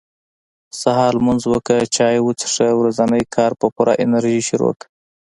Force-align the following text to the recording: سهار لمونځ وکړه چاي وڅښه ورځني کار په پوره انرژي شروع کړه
سهار 0.81 1.11
لمونځ 1.17 1.43
وکړه 1.47 1.83
چاي 1.95 2.15
وڅښه 2.21 2.67
ورځني 2.79 3.21
کار 3.35 3.51
په 3.59 3.67
پوره 3.75 3.93
انرژي 4.03 4.39
شروع 4.49 4.73
کړه 4.79 4.89